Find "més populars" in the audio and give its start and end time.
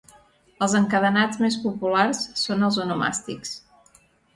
1.45-2.25